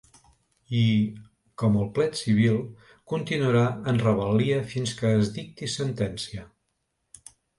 [0.77, 0.85] I,
[1.63, 2.57] com el plet civil,
[3.13, 3.61] continuarà
[3.93, 6.49] en rebel·lia fins que es dicti sentència.